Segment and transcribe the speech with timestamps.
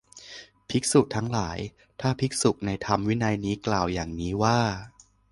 [0.69, 1.57] ภิกษุทั้งหลาย
[2.01, 4.59] ถ้าภิกษุในธรรมวินัยนี้กล่าวอย่างนี้ว่า